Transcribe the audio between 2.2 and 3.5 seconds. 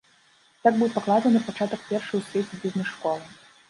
у свеце бізнес-школы.